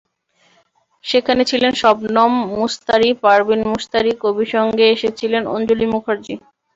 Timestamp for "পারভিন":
3.23-3.61